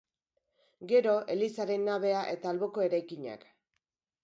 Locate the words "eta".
2.33-2.51